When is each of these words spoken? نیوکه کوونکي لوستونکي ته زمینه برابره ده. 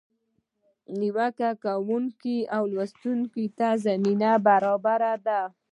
نیوکه 0.99 1.49
کوونکي 1.63 2.37
لوستونکي 2.73 3.45
ته 3.57 3.67
زمینه 3.85 4.31
برابره 4.47 5.13
ده. 5.25 5.41